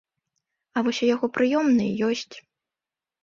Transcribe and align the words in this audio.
А 0.77 0.81
вось 0.85 1.01
у 1.07 1.09
яго 1.15 1.29
прыёмнай 1.37 1.91
ёсць. 2.09 2.35